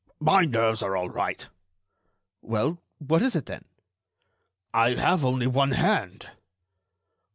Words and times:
"My 0.19 0.45
nerves 0.45 0.81
are 0.81 0.97
all 0.97 1.11
right." 1.11 1.47
"Well, 2.41 2.81
what 2.97 3.21
is 3.21 3.35
it, 3.35 3.45
then?" 3.45 3.65
"I 4.73 4.95
have 4.95 5.23
only 5.23 5.45
one 5.45 5.73
hand." 5.73 6.27